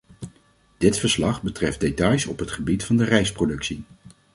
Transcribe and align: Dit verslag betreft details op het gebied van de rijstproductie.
Dit 0.77 0.97
verslag 0.99 1.41
betreft 1.43 1.79
details 1.79 2.25
op 2.25 2.39
het 2.39 2.51
gebied 2.51 2.83
van 2.83 2.97
de 2.97 3.03
rijstproductie. 3.03 3.83